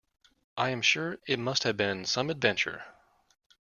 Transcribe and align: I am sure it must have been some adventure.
I 0.57 0.69
am 0.71 0.81
sure 0.81 1.19
it 1.27 1.37
must 1.37 1.61
have 1.61 1.77
been 1.77 2.05
some 2.05 2.31
adventure. 2.31 2.83